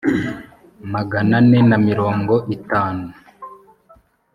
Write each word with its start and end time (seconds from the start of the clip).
magana 0.93 1.35
ane 1.41 1.59
na 1.69 1.77
mirongo 1.87 2.33
itanu 2.55 3.05